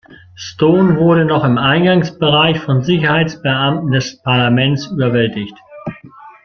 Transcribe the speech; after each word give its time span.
Stone 0.35 0.97
wurde 0.97 1.25
noch 1.25 1.43
im 1.45 1.59
Eingangsbereich 1.59 2.57
von 2.61 2.81
Sicherheitsbeamten 2.83 3.91
des 3.91 4.19
Parlaments 4.23 4.87
überwältigt. 4.87 5.53